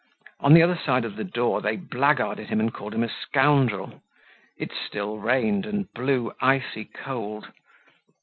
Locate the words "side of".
0.83-1.15